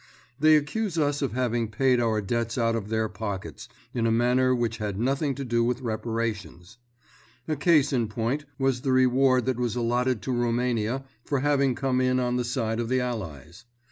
[0.39, 4.55] They accuse us of having paid our debts out of their pockets in a manner
[4.55, 6.79] which had nothing to do with reparations.
[7.47, 12.01] A case in point was the reward that was allotted to Roumania for having come
[12.01, 13.65] in on the side of the Allies.